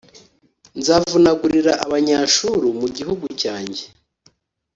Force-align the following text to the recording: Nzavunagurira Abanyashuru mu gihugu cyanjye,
Nzavunagurira 0.79 1.71
Abanyashuru 1.85 2.65
mu 2.79 2.87
gihugu 2.97 3.25
cyanjye, 3.41 3.83